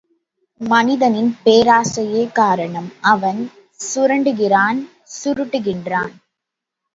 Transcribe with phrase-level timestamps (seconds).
[0.61, 3.41] மனிதனின் பேராசையே காரணம், அவன்
[3.79, 4.79] சுரண்டுகிறான்
[5.17, 6.11] சுருட்டுகின்றான்.